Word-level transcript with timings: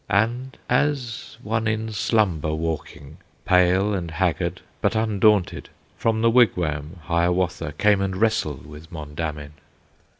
And 0.09 0.57
as 0.67 1.37
one 1.43 1.67
in 1.67 1.91
slumber 1.91 2.55
walking, 2.55 3.17
Pale 3.45 3.93
and 3.93 4.09
haggard, 4.09 4.61
but 4.81 4.95
undaunted, 4.95 5.69
From 5.95 6.23
the 6.23 6.31
wigwam 6.31 6.97
Hiawatha 7.03 7.73
Came 7.73 8.01
and 8.01 8.17
wrestled 8.17 8.65
with 8.65 8.91
Mondamin. 8.91 9.51